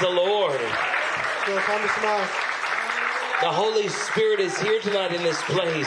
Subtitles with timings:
[0.00, 0.60] the Lord.
[3.40, 5.86] The Holy Spirit is here tonight in this place.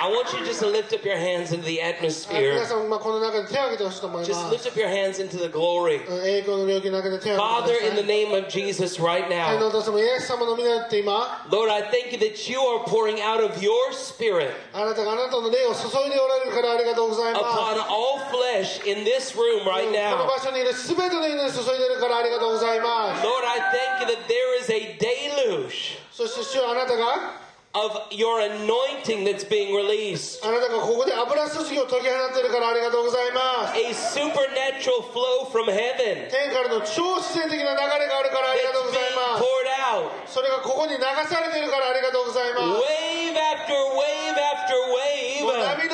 [0.00, 2.54] I want you just to lift up your hands into the atmosphere.
[4.24, 6.00] Just lift up your hands into the glory.
[7.36, 9.52] Father, in the name of Jesus right now,
[11.52, 14.54] Lord, I thank you that you are pouring out of your spirit
[17.36, 20.24] upon all flesh in this room right now.
[23.22, 29.44] Lord, I thank you that there is a day deluge そして主よあなたが of your anointing that's
[29.44, 30.40] being released.
[30.42, 40.10] あなたがここで油注ぎを解き放っているからありがとうございます A supernatural flow from heaven 天からの超自然的な流れがあるからありがとうございます poured out.
[40.26, 44.72] それがここに流されているからありがとうございます Wave after wave after
[45.44, 45.76] もう wave.
[45.76, 45.88] 波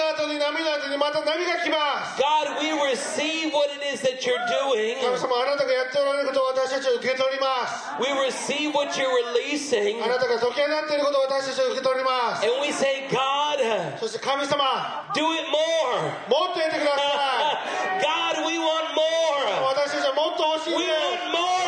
[0.52, 5.00] の後に波の後にまた波が来ます God, we receive what it is that you're doing.
[5.00, 10.02] 神様あなたがやっておられることを私たちは受け取ります We receive what you're releasing.
[10.04, 16.12] あなたが解き放っていることを私たちは受け取ります And we say, God, そして神様 do it more.
[16.28, 19.64] もっとやってくださ God, we want い more.
[19.72, 21.63] 私たちはもっと欲しい We んです want more,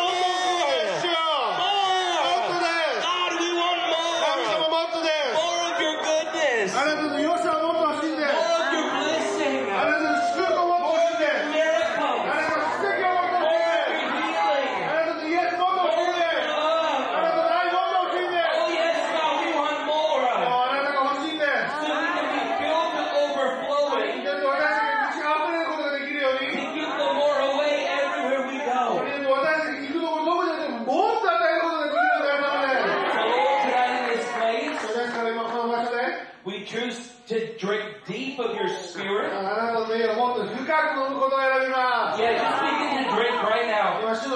[40.07, 43.99] 되기를 모든 흑각으로 오는 것도 아니라 Yeah, just speak in the drink right now.
[44.07, 44.31] Just speak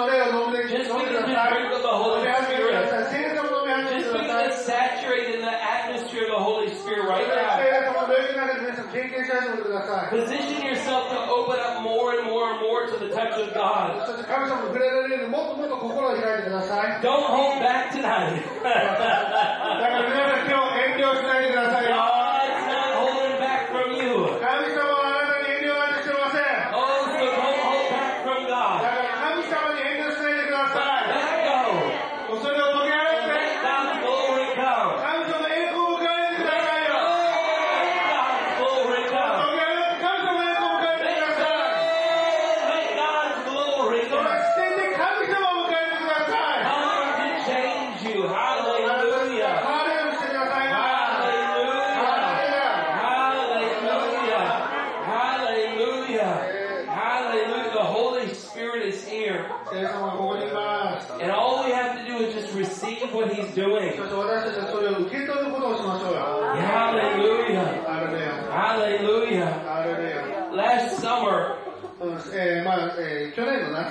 [1.07, 2.89] in the drink of the Holy Spirit.
[2.91, 3.11] Just
[4.13, 7.57] begin to saturate in the atmosphere of the Holy Spirit right now.
[10.09, 14.05] Position yourself to open up more and more and more to the touch of God.
[17.01, 18.43] Don't hold back tonight.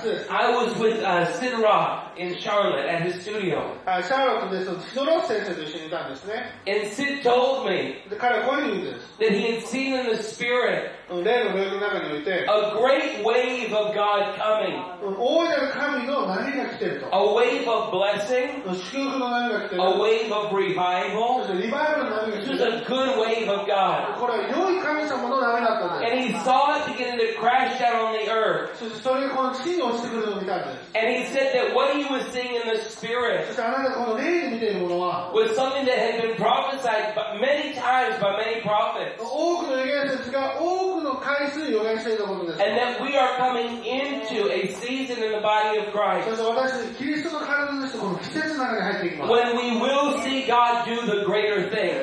[0.00, 3.60] 夏です I was with uh, Sid Rock in Charlotte at his studio.
[3.84, 10.90] あシャーロットですとシドロス先生と一緒にいたんですね And Sid told me で彼はこういうふうに言うんです that he had seen in the Spirit
[12.47, 14.79] a great wave of God coming.
[17.11, 18.63] A wave of blessing.
[19.79, 21.43] A wave of revival.
[22.47, 24.15] Just a good wave of God.
[26.05, 28.79] And he saw it beginning to crash down on the earth.
[30.95, 33.47] And he said that what he was seeing in the spirit
[35.33, 39.19] was something that had been prophesied many times by many prophets.
[42.61, 46.27] And that we are coming into a season in the body of Christ
[49.29, 51.95] when we will see God do the greater thing.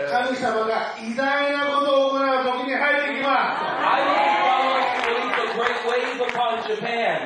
[3.81, 7.17] I believe God wants to release the great waves upon Japan.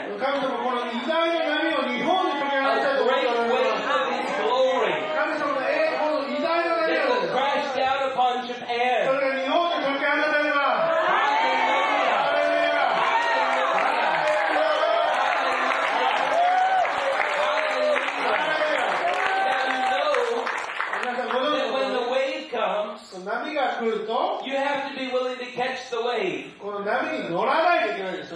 [23.83, 24.02] That when
[24.47, 26.53] you have to be willing to catch the wave.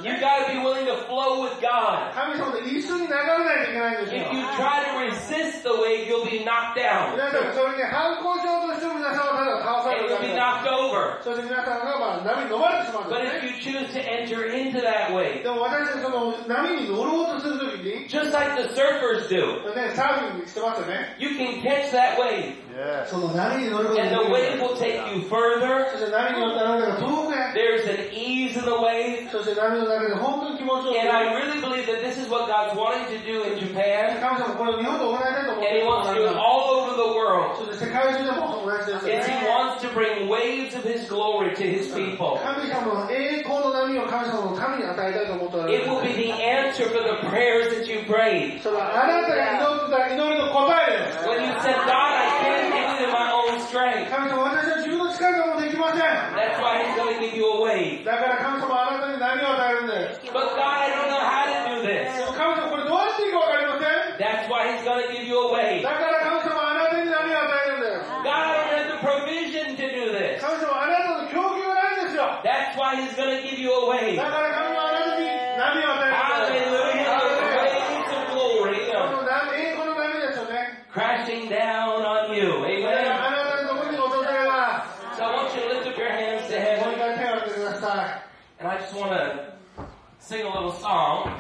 [0.05, 2.13] You've got to be willing to flow with God.
[4.13, 7.17] If you try to resist the wave, you'll be knocked down.
[9.97, 11.19] And you'll be knocked over.
[13.11, 15.43] But if you choose to enter into that wave,
[18.09, 19.61] just like the surfers do,
[21.19, 22.57] you can catch that wave.
[22.77, 23.05] Yeah.
[23.99, 25.86] And the wave will take you further
[27.55, 29.29] there's an ease in the way.
[31.01, 34.21] And I really believe that this is what God's wanting to do in Japan.
[35.67, 37.57] And He wants to do it all over the world.
[39.15, 42.39] And He wants to bring waves of His glory to His people.
[45.71, 48.59] It will be the answer for the prayers that you pray.
[51.27, 54.11] When you said, God, I can't do it in my own strength.
[56.35, 58.05] That's why he's going to give you a wave.
[60.33, 62.07] But God, I don't know how to do this.
[64.19, 65.83] That's why he's going to give you a wave.
[68.25, 70.43] God, I don't have the provision to do this.
[72.43, 74.17] That's why he's going to give you a wave.
[76.13, 77.06] Hallelujah.
[88.97, 89.55] want to
[90.19, 91.33] sing a little song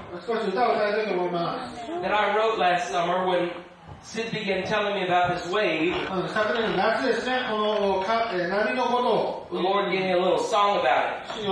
[2.02, 3.50] that I wrote last summer when
[4.02, 5.92] Sid began telling me about this wave.
[9.50, 11.46] The Lord gave me a little song about it.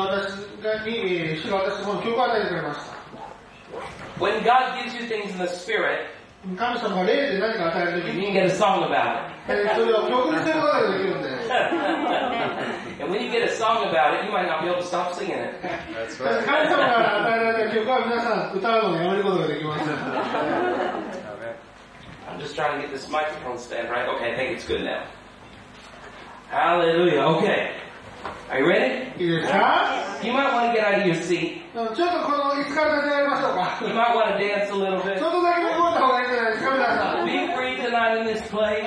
[4.18, 6.06] When God gives you things in the Spirit,
[6.55, 13.03] 神様が霊で何か与えるとき you に、 can get a song about えーそれを曲にすることができるんで it.
[13.03, 15.13] and when you get a song about it, you might not be able to stop
[15.13, 15.61] singing it.
[15.61, 16.69] that's 神 right.
[16.69, 19.87] 様が与えられた曲は皆さん歌うのをやめることができません。
[22.29, 24.07] I'm just trying to get this microphone stand right.
[24.15, 25.03] Okay, I think it's good now.
[26.49, 27.21] Hallelujah.
[27.37, 27.75] Okay.
[28.49, 29.11] Are you ready?
[29.19, 31.61] いいですか You might want to get out of your seat.
[31.73, 31.95] ちょっと
[32.25, 33.79] この椅子から立ち上がりましょうか。
[33.81, 35.19] You might want to dance a little ち bit.
[38.16, 38.84] in this place.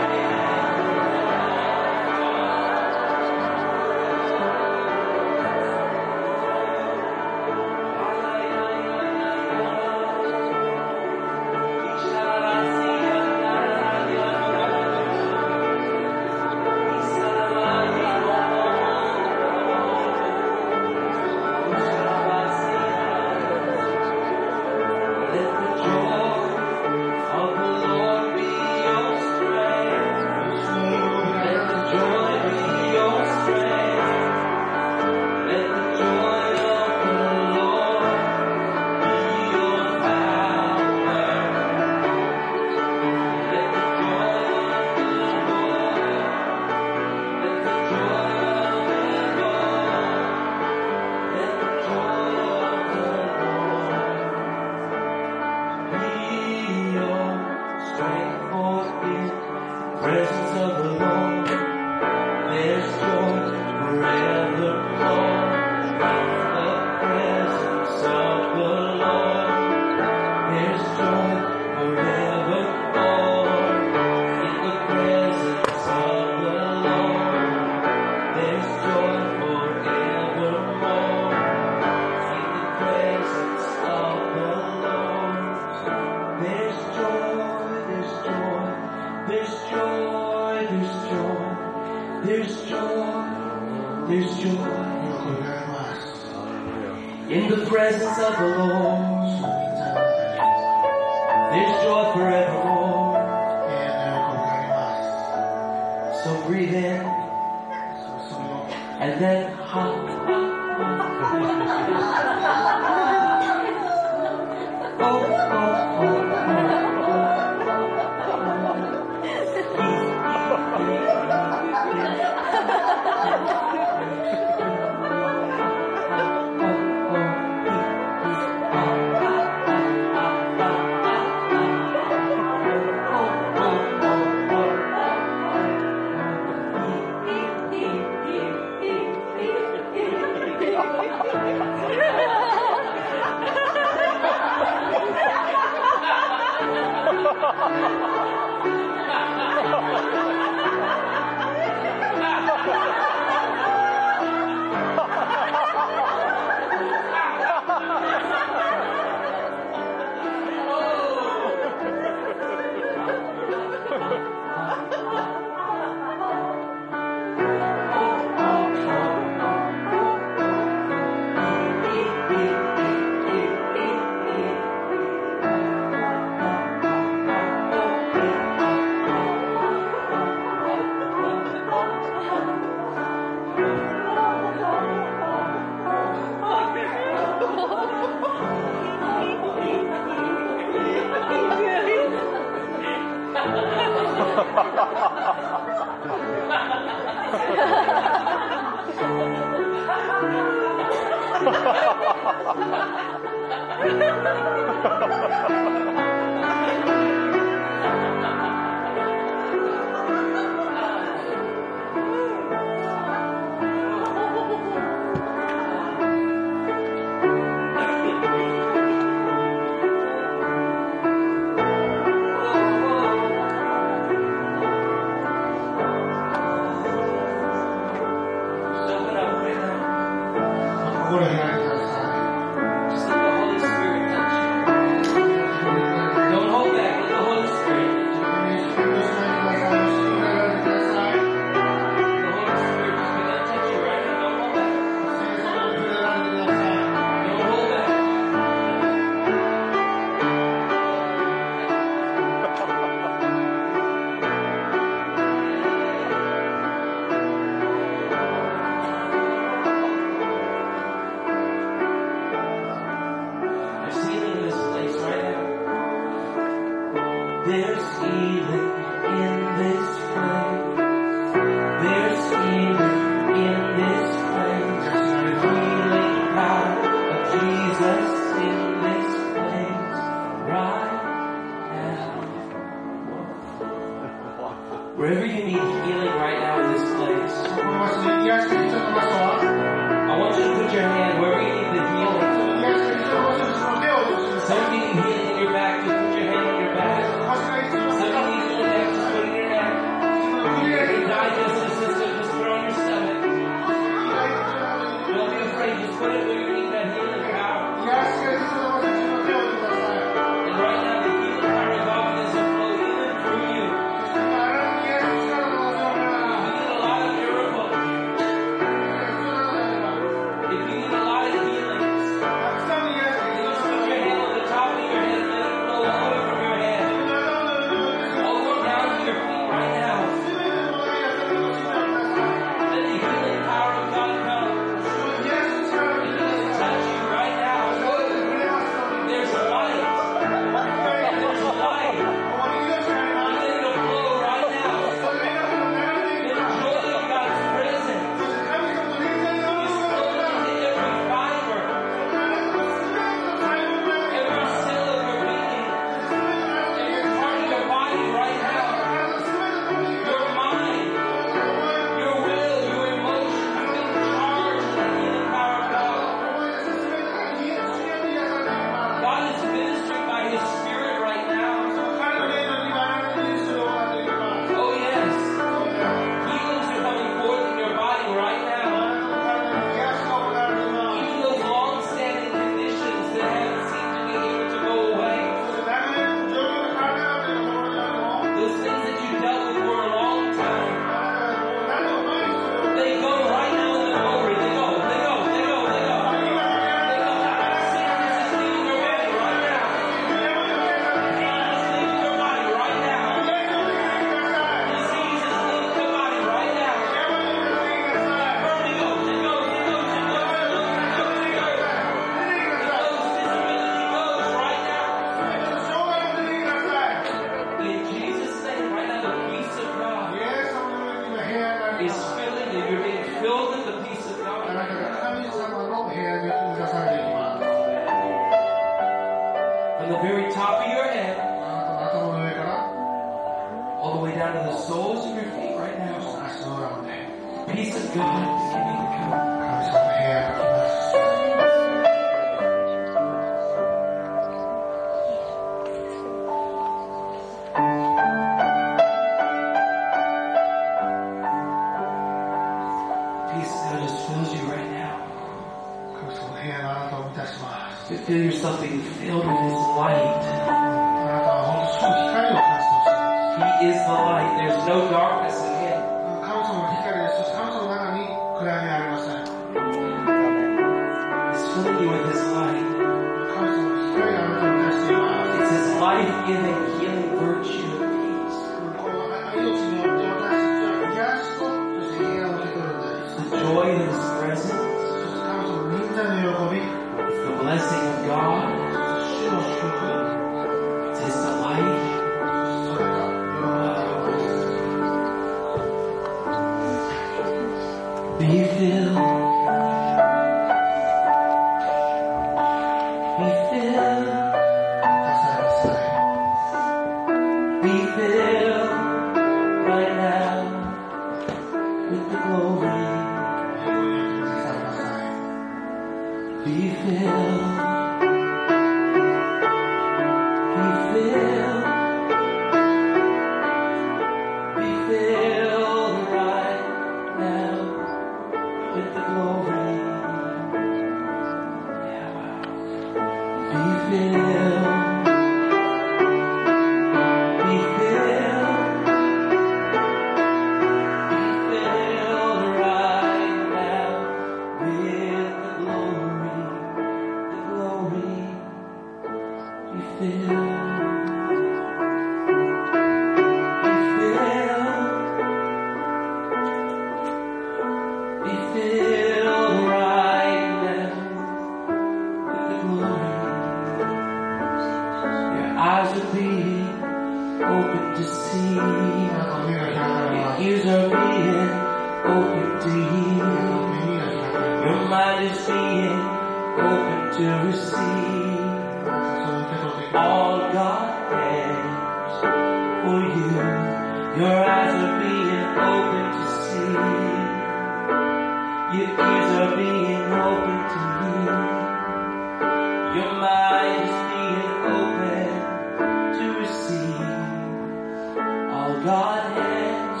[598.84, 600.00] God has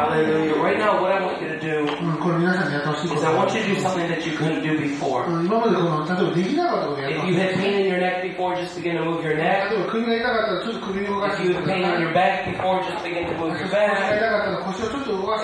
[0.00, 0.54] Hallelujah.
[0.62, 1.84] Right now, what I want you to do
[3.16, 5.26] is I want you to do something that you couldn't do before.
[7.10, 9.70] If you had pain in your neck before, just begin to move your neck.
[11.36, 13.92] If you had pain in your back before, just begin to move your back.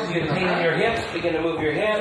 [0.03, 2.01] If you had pain in your hips, begin to move your hips.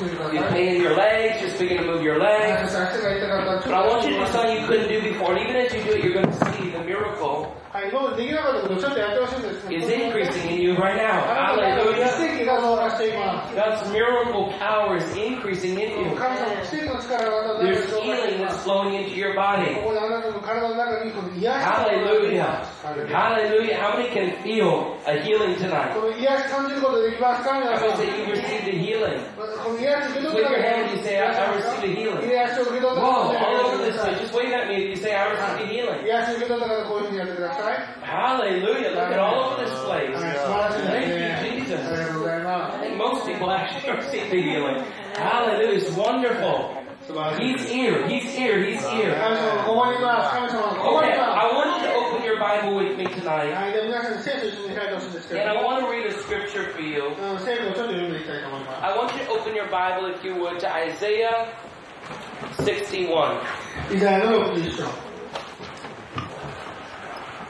[0.00, 2.72] In pain in your legs, just beginning to move your legs.
[3.64, 5.32] But I want you to do something you couldn't do before.
[5.36, 7.54] And even as you do it, you're going to see the miracle
[9.70, 11.20] is increasing in you right now.
[11.22, 12.08] Hallelujah.
[13.54, 16.16] God's miracle power is increasing in you.
[17.62, 19.74] There's healing that's flowing into your body.
[21.62, 22.66] Hallelujah.
[23.08, 23.76] Hallelujah.
[23.76, 25.92] How many can feel a healing tonight?
[27.70, 29.20] I mean, that you received a healing.
[30.34, 32.28] With your hand, you say, I, I receive a healing.
[32.96, 34.18] Whoa, all over this place.
[34.20, 36.06] Just wave at me if you say, I receive a healing.
[38.02, 38.90] Hallelujah.
[38.90, 40.10] Look at all over this place.
[40.86, 41.06] Thank
[41.44, 41.80] you, Jesus.
[42.74, 44.84] I think most people actually receive the healing.
[45.14, 45.78] Hallelujah.
[45.78, 46.76] It's wonderful.
[47.40, 48.06] He's here.
[48.08, 48.62] He's here.
[48.64, 49.10] He's here.
[50.98, 53.52] Okay, I want you to open your Bible with me tonight.
[55.40, 57.14] And I want to read a scripture for you.
[58.82, 61.52] I want you to open your Bible, if you would, to Isaiah
[62.64, 63.44] 61.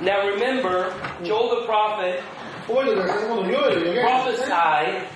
[0.01, 2.23] Now remember, Joel the prophet
[4.03, 5.07] Prophesied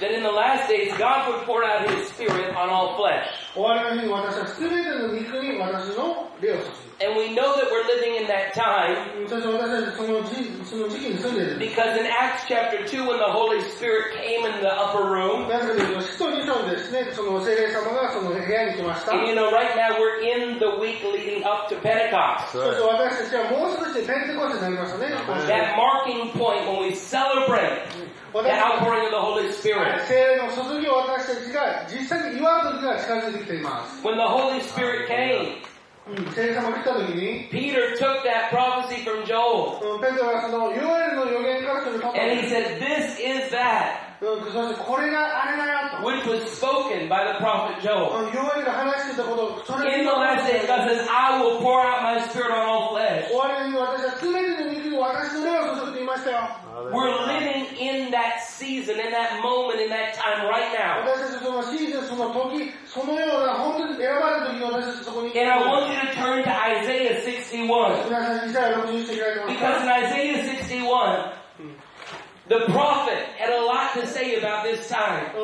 [0.00, 3.28] that in the last days God would pour out His Spirit on all flesh.
[7.00, 9.26] And we know that we're living in that time
[11.58, 15.46] because in Acts chapter 2 when the Holy Spirit came in the upper room,
[16.87, 19.13] ですね、その聖霊様がその部屋に来ました。
[19.13, 22.51] and you know right now we're in the week leading up to Pentecost.
[22.51, 25.15] そして私たちはもう少しでペンテコステになりましたね。
[25.47, 27.87] That marking point when we celebrate
[28.33, 30.05] the 私 outpouring of the Holy Spirit.
[30.07, 34.01] 聖霊の注ぎを私たちが実際に祝う時が近づいてきています。
[34.05, 35.61] When the Holy Spirit came,
[36.05, 42.55] うん、聖霊様が来た時に、 Peter took that prophecy from Joel うん、ペテロはそのヨエルの予言からそれを取ったん and で he す。
[42.55, 44.06] said, This is that
[46.04, 48.26] Which was spoken by the prophet Joel.
[49.86, 53.30] In the last days, God says, I will pour out my spirit on all flesh.
[56.92, 61.02] We're living in that season, in that moment, in that time right now.
[65.34, 68.08] And I want you to turn to Isaiah 61.
[69.48, 71.32] Because in Isaiah 61,
[72.48, 75.36] the prophet had a lot to say about this time.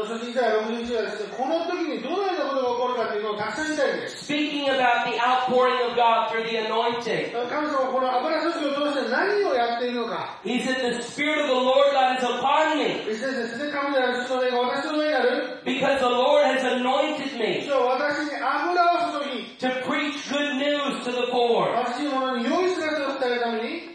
[4.09, 7.32] Speaking about the outpouring of God through the anointing.
[10.44, 13.05] He said, The Spirit of the Lord God is upon me.
[15.64, 17.68] Because the Lord has anointed me
[19.59, 21.68] to preach good news to the poor.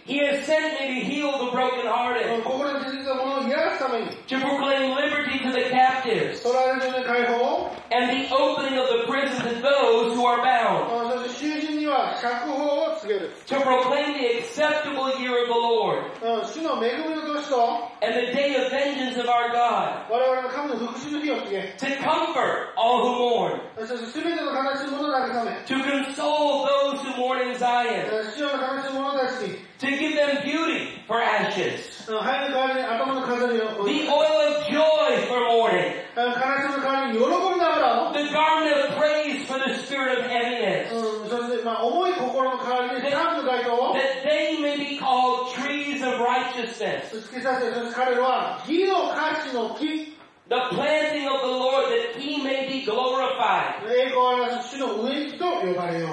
[0.10, 2.26] He has sent me to heal the brokenhearted.
[4.28, 6.44] To proclaim liberty to the captives.
[7.92, 10.90] And the opening of the prison to those who are bound.
[13.46, 16.04] To proclaim the acceptable year of the Lord.
[18.02, 20.10] And the day of vengeance of our God.
[21.78, 23.60] To comfort all who mourn.
[23.78, 23.86] To
[25.84, 26.79] console those
[50.50, 53.86] The planting of the Lord that he may be glorified.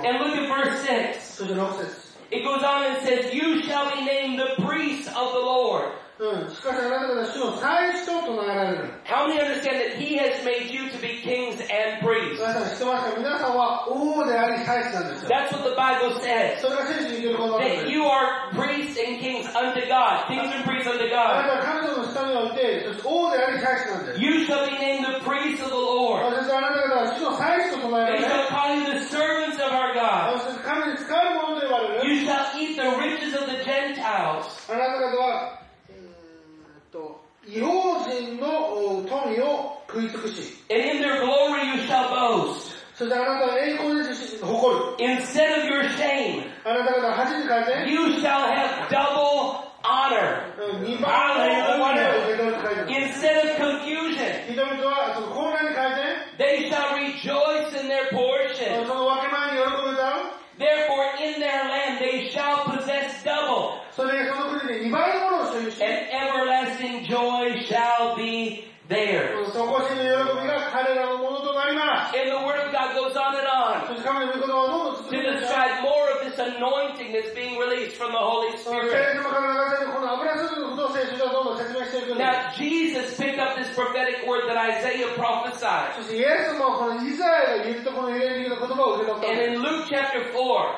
[0.05, 1.41] And look at verse 6.
[2.31, 5.89] It goes on and says, You shall be named the priest of the Lord.
[9.05, 10.06] How many understand that he
[14.66, 16.60] That's what the Bible says.
[16.62, 17.92] それが聖書に言ってることなんで That す。
[17.92, 20.26] you are priests and kings unto God.
[20.28, 21.48] Kings and priests unto あ God.
[21.48, 24.20] なたは神様の下において、そして王であり祭司なんです。
[24.22, 26.36] You shall be named the priests of the Lord.
[26.36, 28.26] そしてあなた方は主の祭司と唱え They られる。
[28.26, 30.40] shall call you the servants of our God.
[30.40, 32.10] そして神に使えるものと呼ばれる。
[32.10, 34.46] You shall eat the riches of the Gentiles.
[34.72, 35.60] あなた方は、
[35.90, 42.75] えーっと、違法人のお富を食い尽くし、 And in their glory you shall boast.
[42.96, 44.82] そしてあなたは栄光で自身誇る。
[45.00, 50.46] Instead of your shame, あなた方は恥に変えて、 you shall have double honor.
[50.60, 51.38] うん二番
[51.78, 52.92] の我を受け取ると書いてある。
[52.92, 55.65] Instead of confusion, 人々はその混乱
[74.07, 79.17] To describe more of this anointing that's being released from the Holy Spirit.
[82.17, 85.99] Now Jesus picked up this prophetic word that Isaiah prophesied.
[89.25, 90.75] And in Luke chapter 4,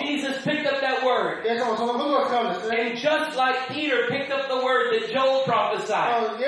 [0.00, 1.44] Jesus picked up that word.
[1.46, 6.40] And just like Peter picked up the word that Joel prophesied,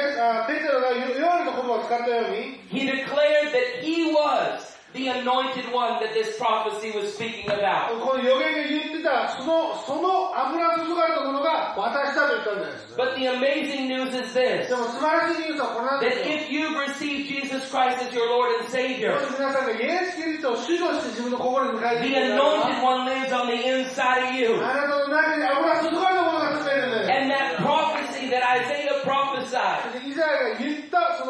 [2.71, 7.96] he declared that he was the anointed one that this prophecy was speaking about.
[8.04, 12.96] この予言が言ってた、その、その油注がれたものが私だと言ったんです。
[13.00, 16.36] But the amazing news is this, でも素晴らしいニュースはこれなんで that すよ。
[16.36, 22.84] if you've received Jesus Christ as your Lord and も Savior, し皆さんがイエス・キリストを主として自分の心に迎えて the いくなら anointed
[22.84, 24.60] one lives on the inside of you.
[24.60, 27.12] あなたの中に油注がれたものが住んでいるんです。
[27.16, 30.85] And that prophecy that Isaiah prophesied, そしてイザヤが言ったその予言の言葉が、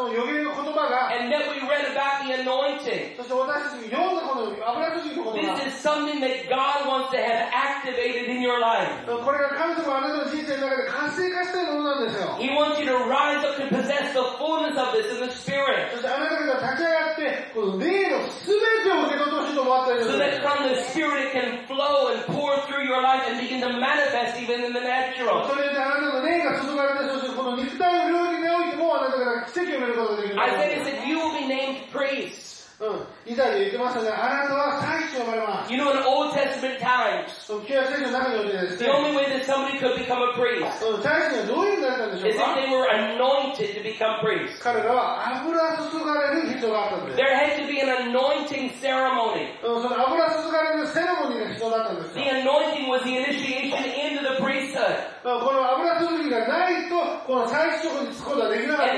[0.06, 7.18] and that we read about the anointing, そして私たちに読んだこの油注ぎの言葉 this is something that God wants to
[7.18, 8.90] have activated in your life.
[9.08, 12.38] これが神様があなたの人生の中で活性化したいものなんですよ。
[12.38, 15.92] He wants you to rise up to possess the fullness of this in the Spirit.
[15.92, 20.46] そしてあなたが立ち上がって、この霊の全てを受け取ってほしいと思っているん So で that す。
[20.46, 24.38] from the Spirit it can flow and pour through your life and begin to manifest
[24.40, 25.48] even in the natural.
[25.50, 30.05] それであなたの霊が注がれて、そしてこの肉体の領域においてもあなたが奇跡を見ること
[30.39, 32.45] I said, "He said, you will be named priest.
[32.79, 33.01] Hmm.
[35.71, 37.33] You know, in Old Testament times,
[38.79, 40.77] the only way that somebody could become a priest
[42.29, 44.61] is if they were anointed to become priests.
[47.17, 49.49] There had to be an anointing ceremony.
[52.13, 53.56] The anointing was the initiation.
[54.77, 56.97] この油つりがないと
[57.27, 58.95] この最再食につくことができなかった。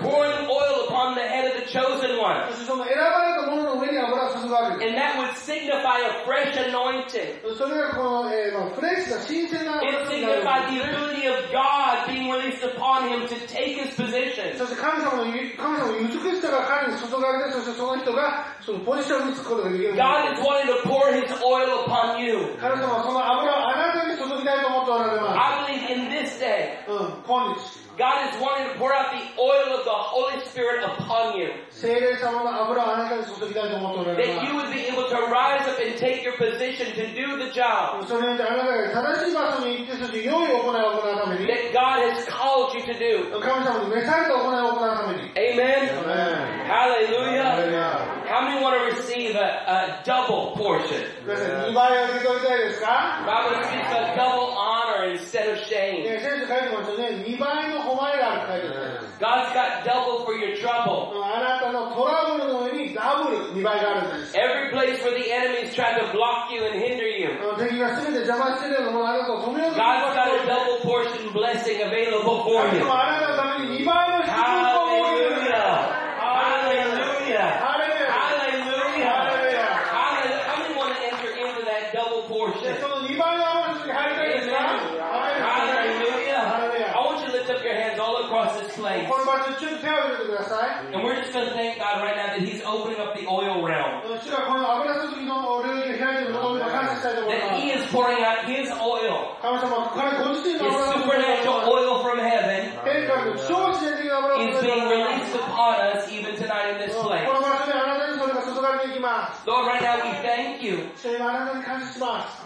[0.00, 2.50] pouring oil upon the head of the chosen one.
[2.50, 4.94] そしてその選ばれたものの上に油を注ぐわけです。
[4.94, 7.42] And that would signify a fresh anointing.
[7.56, 13.94] それがこの、えーまあ、フレッシュな新鮮な It 油になる signified the ability of God being released upon him to take his
[13.94, 14.56] position.
[14.56, 20.06] そして神様のゆ、神様の美しさが彼に注がれて、そしてその人がそのポジションにつくことができるんです。
[20.06, 22.56] God is wanting to pour his oil upon you.
[22.60, 25.37] 神様はその油をあなたに注ぎたいと思っておられま I believe in this
[27.97, 31.49] God is wanting to pour out the oil of the Holy Spirit upon you.
[34.15, 37.51] That you would be able to rise up and take your position to do the
[37.51, 37.99] job.
[41.47, 43.29] That God has called you to do.
[45.37, 45.89] Amen.
[45.99, 46.65] Amen.
[46.65, 47.43] Hallelujah.
[47.43, 48.18] Hallelujah.
[48.39, 51.03] How many want to receive a, a double portion?
[51.27, 51.71] Yeah.
[53.27, 56.07] God receives a double honor instead of shame.
[59.19, 61.11] God's got double for your trouble.
[64.35, 67.27] Every place where the enemy's trying to block you and hinder you.
[69.75, 72.87] God's got a double portion blessing available for you.
[90.38, 90.94] 手を入れてください。
[90.94, 93.62] And we're just going to thank God right now that He's opening up the oil
[93.66, 94.02] realm.
[94.22, 97.84] 主がこの油注ぎの領域を開いていることを感謝したいと思い That ま He す。
[97.84, 104.62] is pouring out His oil, 神様、彼ご自身 His の油注ぎ supernatural を oil from heaven, 天からの超自然的な油を注 is
[104.62, 107.24] ぎ being released upon us even tonight in this こ place.
[107.26, 109.42] の場所であなたにそれが注がれていきます。
[109.48, 110.88] Lord, right now we thank you.
[110.96, 112.44] 主よあなたに感謝します。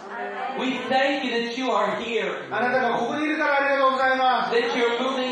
[0.59, 4.55] We thank you that you are here, あなたがここにいるからありがとうございます。
[4.55, 5.31] that you're moving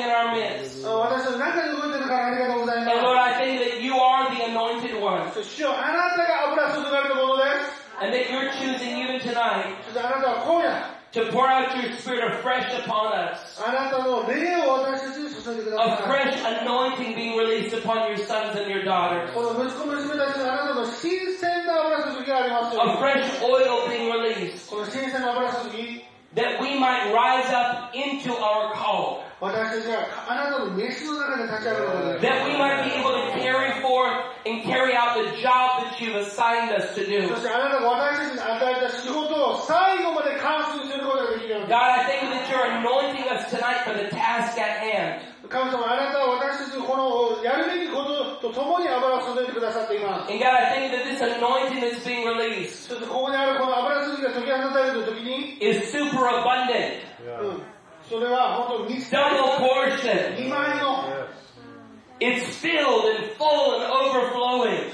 [5.44, 7.88] 主よあなたが油注がれたものです。
[8.00, 13.58] and that you're choosing even tonight そしてあなたは今夜、 to pour out your spirit afresh upon us.
[13.58, 16.30] あなたの霊を私たちに注いでくだ A さい。
[16.30, 19.34] fresh anointing being released upon your sons and your daughters.
[19.34, 22.98] この息子娘たちにあなたの新鮮な油注ぎがありますよう A に。
[23.02, 24.70] fresh oil being released.
[24.70, 26.01] この新鮮な油注ぎ、
[26.35, 29.25] that we might rise up into our call.
[32.23, 34.17] That we might be able to carry forth
[34.47, 37.29] and carry out the job that you've assigned us to do.
[41.69, 45.23] God, I thank you that you're anointing us tonight for the task at hand.
[48.43, 50.33] とと共に油を注いでくださっています。
[50.33, 57.07] And God, I thank you that this anointing that's being released そしてここにあるこの油注ぎが解き放たれる時に、is super abundant,
[57.41, 57.63] うん、
[58.11, 60.37] それは本当に double portion.
[60.37, 61.07] 2枚の、
[62.23, 64.91] It's filled and full and overflowing.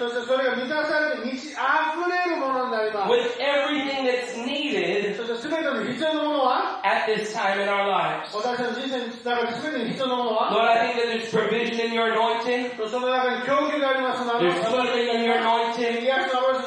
[3.09, 5.17] With everything that's needed
[6.85, 8.33] at this time in our lives.
[10.53, 12.71] Lord, I think that there's provision in your anointing.
[14.41, 14.57] There's
[14.89, 16.05] healing in your anointing.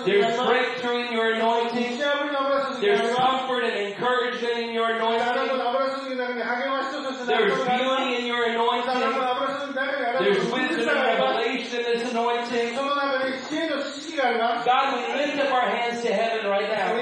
[0.06, 1.98] There's breakthrough in your anointing.
[2.82, 5.48] There's comfort and encouragement in your anointing.
[7.28, 7.52] There's
[7.82, 9.02] healing in your anointing.
[10.24, 12.76] There's wisdom and revelation in this anointing.
[14.66, 16.96] God, we lift up our hands to heaven right now.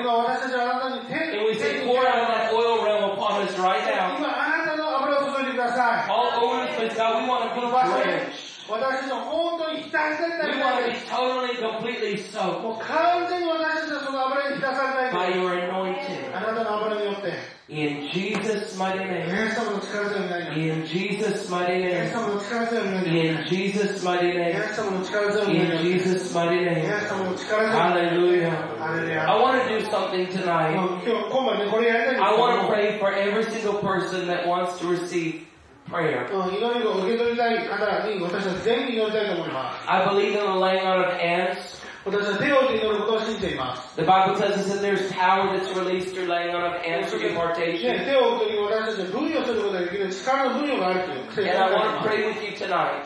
[1.33, 4.17] And we say, pour out that oil realm upon us right now.
[6.09, 7.69] All over the place, God, we want to put be
[8.03, 8.48] branch.
[8.68, 9.04] 場所で drenched.
[9.04, 11.06] 私の本当に浸りたい We ん want to で be す。
[11.12, 15.70] totally, completely soaked もう完全に私たちはその油に浸された by いんで your す。
[15.70, 16.36] anointing.
[16.36, 19.46] あなたの油によって、 In Jesus' mighty イ name.
[19.46, 20.60] エス様の力強いになります。
[20.60, 22.08] In Jesus' mighty イエ name.
[22.08, 23.54] ス様の力強いになります。
[23.54, 24.68] In Jesus' mighty イエ name.
[24.68, 26.08] ス様の力強いにな In ります。
[26.10, 27.00] Jesus' mighty イエ name.
[27.00, 28.50] ス様の力強いになり Hallelujah.
[28.50, 28.78] ます。
[28.84, 29.24] ハレル I ヤ。
[29.24, 30.76] want to do something tonight.
[30.76, 35.46] もう今日、今晩ね、これやりたいんです I けど want to も pray for every single person that wants to receive
[39.87, 41.75] I believe in the laying out of hands.
[43.97, 47.17] The Bible tells us that there's power that's released through laying on of hands for
[47.29, 47.91] impartation.
[51.45, 53.03] And I want to pray with you tonight.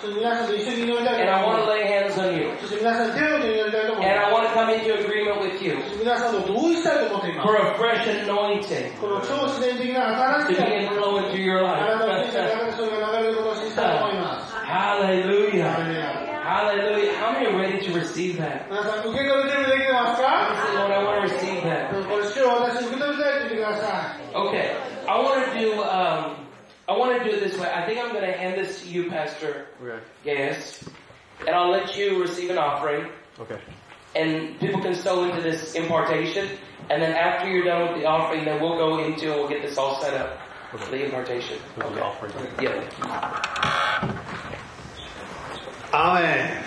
[1.20, 2.54] And I want to lay hands on you.
[4.04, 5.74] And I want to come into agreement with you.
[7.44, 8.94] For a fresh anointing.
[10.48, 11.82] To begin flowing through your life.
[15.04, 15.68] Hallelujah.
[16.44, 17.14] Hallelujah.
[17.16, 18.72] How many are ready to receive that?
[18.72, 18.76] I
[20.76, 21.92] Lord, I want to receive that.
[24.34, 24.78] Okay.
[25.08, 26.48] I want to do, um,
[26.88, 27.70] I want to do it this way.
[27.70, 29.68] I think I'm going to hand this to you, Pastor.
[30.24, 30.88] Gaius,
[31.46, 33.10] and I'll let you receive an offering.
[33.40, 33.60] Okay.
[34.16, 36.48] And people can sow into this impartation,
[36.90, 39.64] and then after you're done with the offering, then we'll go into and we'll get
[39.64, 40.40] this all set up.
[40.74, 40.92] Okay.
[40.92, 41.60] The impartation.
[41.78, 41.94] Okay.
[41.94, 42.34] The offering.
[42.62, 44.40] Yeah.
[45.96, 46.60] アーメ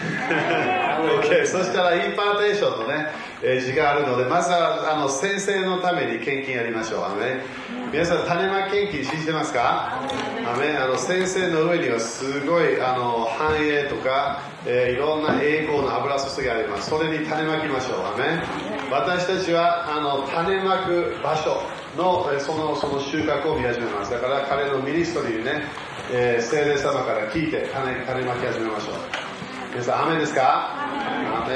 [1.03, 3.09] ン OK そしたらインパーテーションのね、
[3.43, 7.01] えー時間あるのでまずはあの先生のために献金やりましょう。
[7.03, 7.43] アーメ
[7.89, 9.99] ン皆さん種まき献金信じてますか？
[10.01, 16.89] アーメンあの先生の上にはすごいあの繁栄とか、えーいろんな栄光の油注ぎがあります。
[16.89, 17.99] それに種まきましょう。
[18.03, 18.43] アーメン
[18.93, 21.61] 私たちはあの種まく場所
[21.99, 24.13] のえーそのその収穫を見始めます。
[24.13, 25.65] だから彼のミニストリーにね、
[26.13, 28.95] えー聖霊様から聞いて種種まき始めましょう
[29.73, 30.71] 皆さん、アーメンですか？
[31.43, 31.55] アーメ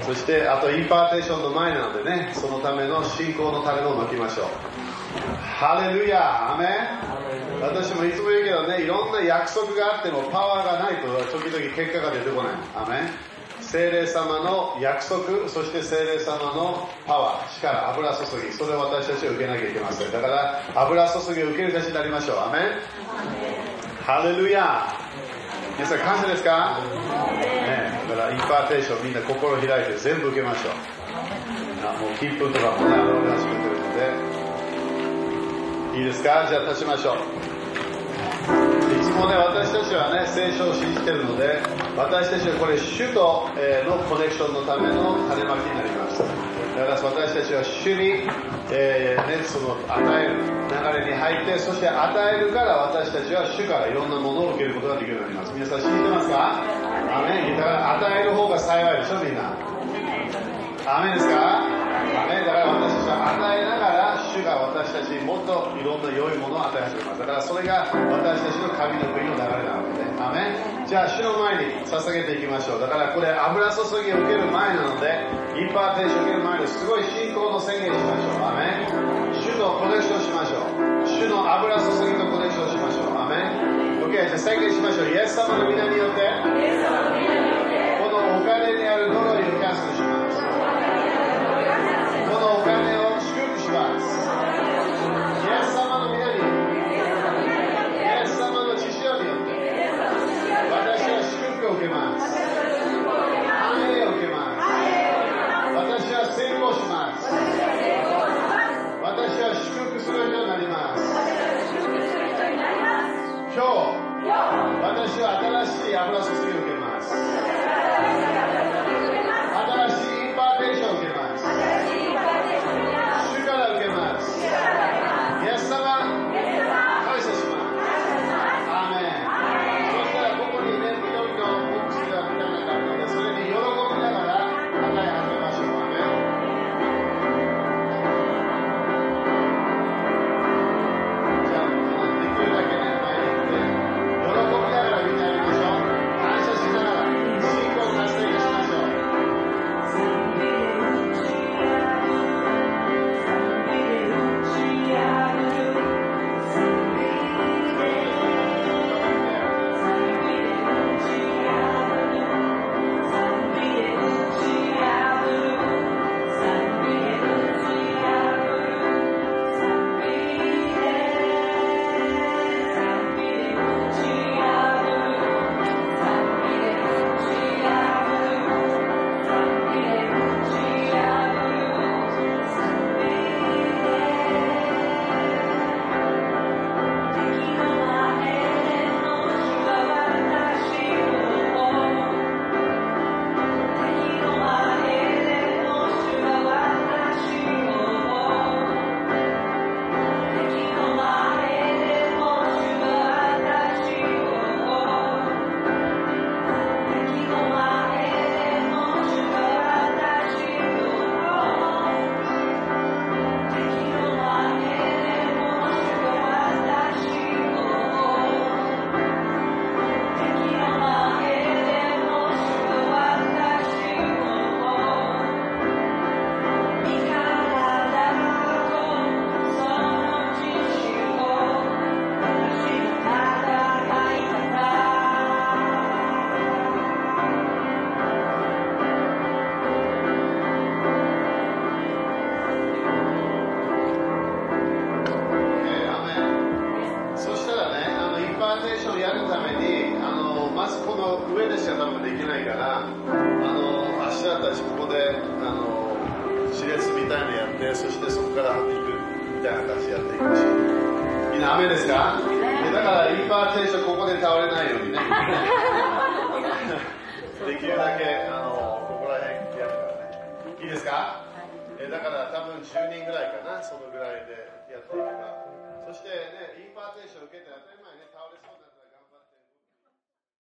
[0.00, 0.04] ン。
[0.04, 4.46] そして、あとインパーテーションの前なのでね、そのための信仰の種をまきましょう。
[5.42, 7.60] ハレルヤアーメン？
[7.62, 12.52] 私もいつも言うけどね、いろんな約束があってもパワーがないと時々結果が出てこない。
[12.76, 13.90] アーメン。
[13.90, 20.12] 聖霊様の約束、そして聖霊様のパワー、力、油注ぎ、それを私たちは受けなきゃいけません。
[20.12, 22.38] だから、油注ぎを受けるたちになりましょう。
[22.38, 22.62] アメン。
[24.02, 24.92] ハレルヤ
[25.78, 26.80] 皆さん感謝ですか？
[26.82, 30.72] ねだからインパーテーションみんな心開いて全部受けましょう
[31.86, 33.94] あもう金粉とかもね現れ始めてるの
[35.94, 36.46] でいいですか？
[36.50, 37.16] じゃあ立ちましょう
[39.14, 41.62] もね私たちはね聖書を信じてるので
[41.96, 46.22] 私たちはこれ主とえーのコネクションのための種まきになります。
[46.72, 48.24] だから私たちは主に、
[48.72, 55.52] えーね、その与える流れに入ってそして与えるから私たちは主からいろんなものを受けることができるようになります。
[55.52, 56.64] 皆さん信じてますか？
[57.12, 57.56] アメン。
[57.58, 59.52] だから与える方が幸いでしょみんな
[60.84, 61.62] アメンですか？
[61.62, 67.22] アメンだから私たちは与えながら主が私たちにもっといろんな良いものを与え始めます。
[67.22, 70.86] だからそれが私たちの神の国の流れなわけでアメン？
[70.86, 72.80] じゃあ主の前に捧げていきましょう。
[72.82, 78.42] だからこれ油注ぎを受ける前なのでインパーテーションを受ける前にすごい信仰の宣言しましょう。
[78.42, 79.38] アメン？
[79.38, 81.06] 主とコネクションしましょう。
[81.06, 83.14] 主の油注ぎとコネクションしましょう。
[83.22, 85.14] アメン？OK じゃあ宣言しましょう。
[85.14, 86.26] イエス様の皆によって。
[88.02, 89.91] このお金にある呪いをキャンセル